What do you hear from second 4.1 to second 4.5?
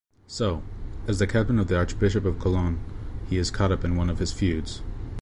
his